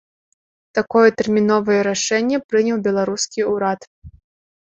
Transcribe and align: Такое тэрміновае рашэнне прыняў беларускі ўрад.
Такое 0.77 1.09
тэрміновае 1.19 1.77
рашэнне 1.89 2.37
прыняў 2.53 2.77
беларускі 2.87 3.47
ўрад. 3.53 3.87